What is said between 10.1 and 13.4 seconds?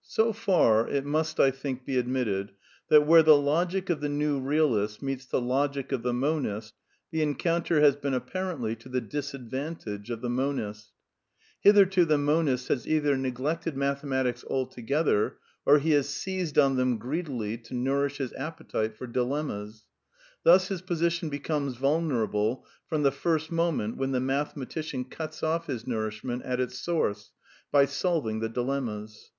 of the monist. Hitherto the monist has either